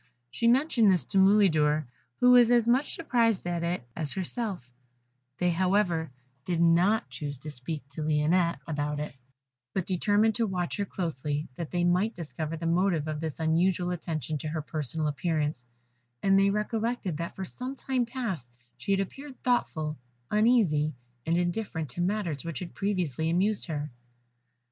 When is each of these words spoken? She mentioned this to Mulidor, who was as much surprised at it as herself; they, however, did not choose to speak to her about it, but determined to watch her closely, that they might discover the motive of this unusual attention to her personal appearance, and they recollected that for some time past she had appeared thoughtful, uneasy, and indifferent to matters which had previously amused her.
She 0.31 0.47
mentioned 0.47 0.91
this 0.91 1.05
to 1.05 1.19
Mulidor, 1.19 1.85
who 2.19 2.31
was 2.31 2.49
as 2.49 2.67
much 2.67 2.95
surprised 2.95 3.45
at 3.45 3.61
it 3.61 3.87
as 3.95 4.13
herself; 4.13 4.67
they, 5.37 5.51
however, 5.51 6.09
did 6.43 6.59
not 6.59 7.07
choose 7.11 7.37
to 7.37 7.51
speak 7.51 7.87
to 7.89 8.01
her 8.09 8.55
about 8.67 8.99
it, 8.99 9.15
but 9.75 9.85
determined 9.85 10.33
to 10.33 10.47
watch 10.47 10.77
her 10.77 10.85
closely, 10.85 11.49
that 11.55 11.69
they 11.69 11.83
might 11.83 12.15
discover 12.15 12.57
the 12.57 12.65
motive 12.65 13.07
of 13.07 13.19
this 13.19 13.39
unusual 13.39 13.91
attention 13.91 14.39
to 14.39 14.47
her 14.47 14.63
personal 14.63 15.05
appearance, 15.05 15.67
and 16.23 16.39
they 16.39 16.49
recollected 16.49 17.17
that 17.17 17.35
for 17.35 17.45
some 17.45 17.75
time 17.75 18.07
past 18.07 18.51
she 18.77 18.93
had 18.93 19.01
appeared 19.01 19.39
thoughtful, 19.43 19.99
uneasy, 20.31 20.95
and 21.27 21.37
indifferent 21.37 21.89
to 21.91 22.01
matters 22.01 22.43
which 22.43 22.57
had 22.57 22.73
previously 22.73 23.29
amused 23.29 23.67
her. 23.67 23.91